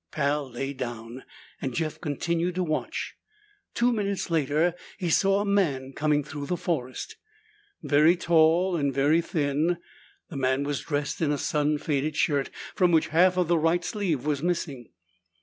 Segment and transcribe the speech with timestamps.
[0.09, 1.23] Pal lay down
[1.61, 3.13] and Jeff continued to watch.
[3.75, 7.17] Two minutes later he saw a man coming through the forest.
[7.83, 9.77] Very tall and very thin,
[10.27, 13.83] the man was dressed in a sun faded shirt from which half of the right
[13.85, 14.89] sleeve was missing.